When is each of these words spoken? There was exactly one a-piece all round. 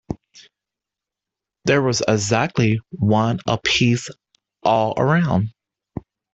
There 1.65 1.83
was 1.83 2.01
exactly 2.07 2.79
one 2.89 3.37
a-piece 3.45 4.09
all 4.63 4.95
round. 4.95 5.49